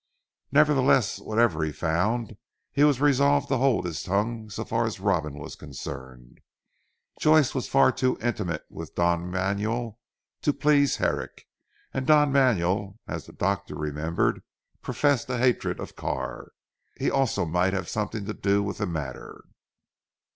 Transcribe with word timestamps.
Nevertheless 0.51 1.19
whatever 1.19 1.63
he 1.63 1.71
found, 1.71 2.35
he 2.71 2.81
resolved 2.81 3.49
to 3.49 3.57
hold 3.57 3.85
his 3.85 4.01
tongue 4.01 4.49
so 4.49 4.65
far 4.65 4.87
as 4.87 4.99
Robin 4.99 5.35
was 5.37 5.55
concerned. 5.55 6.39
Joyce 7.19 7.53
was 7.53 7.67
far 7.67 7.91
too 7.91 8.17
intimate 8.19 8.65
with 8.67 8.95
Don 8.95 9.29
Manuel 9.29 9.99
to 10.41 10.53
please 10.53 10.95
Herrick. 10.95 11.45
And 11.93 12.07
Don 12.07 12.31
Manuel, 12.33 12.97
as 13.07 13.27
the 13.27 13.33
doctor 13.33 13.75
remembered 13.75 14.41
professed 14.81 15.29
a 15.29 15.37
hatred 15.37 15.79
of 15.79 15.95
Carr. 15.95 16.49
He 16.97 17.11
also 17.11 17.45
might 17.45 17.73
have 17.73 17.87
something 17.87 18.25
to 18.25 18.33
do 18.33 18.63
with 18.63 18.79
the 18.79 18.87
matter. 18.87 19.43